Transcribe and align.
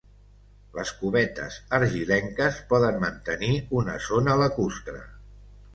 Les 0.77 0.93
cubetes 1.01 1.59
argilenques 1.79 2.59
poden 2.73 2.99
mantenir 3.05 3.53
una 3.83 4.01
zona 4.11 4.41
lacustre. 4.45 5.07